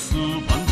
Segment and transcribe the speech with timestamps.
[0.00, 0.14] 四
[0.48, 0.69] 方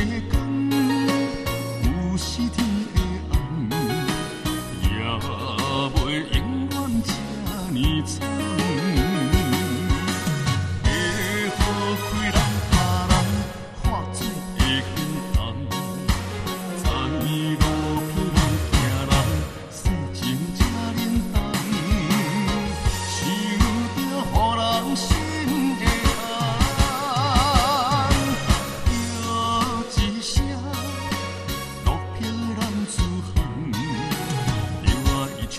[0.00, 0.39] tiene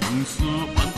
[0.01, 0.90] 生死